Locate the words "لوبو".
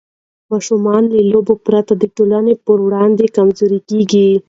1.31-1.53